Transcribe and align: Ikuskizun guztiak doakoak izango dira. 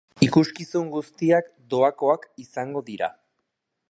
Ikuskizun 0.27 0.87
guztiak 0.93 1.51
doakoak 1.75 2.27
izango 2.47 2.85
dira. 2.91 3.13